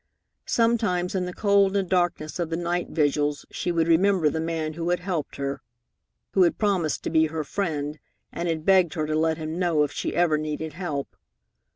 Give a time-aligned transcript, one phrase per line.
[0.47, 4.73] Sometimes in the cold and darkness of the night vigils she would remember the man
[4.73, 5.61] who had helped her,
[6.31, 7.99] who had promised to be her friend,
[8.31, 11.15] and had begged her to let him know if she ever needed help.